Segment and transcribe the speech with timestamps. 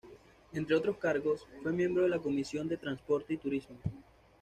[0.53, 3.77] Entre otros cargos, fue miembro de la Comisión de Transportes y Turismo.